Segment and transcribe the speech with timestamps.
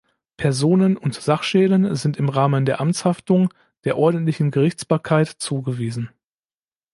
[0.35, 3.53] Personen- und Sachschäden sind im Rahmen der Amtshaftung
[3.83, 6.09] der ordentlichen Gerichtsbarkeit zugewiesen.